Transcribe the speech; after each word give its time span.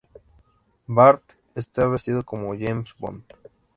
Bart 0.87 1.21
está 1.53 1.85
vestido 1.85 2.23
como 2.25 2.55
James 2.57 2.95
Bond. 2.97 3.21